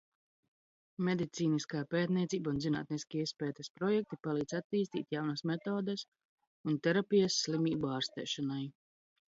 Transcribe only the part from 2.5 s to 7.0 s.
un zinātniskie izpētes projekti palīdz attīstīt jaunas metodes un